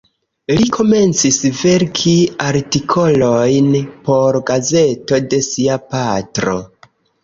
[0.53, 2.15] Li komencis verki
[2.47, 3.71] artikolojn
[4.11, 6.63] por gazeto de sia patro.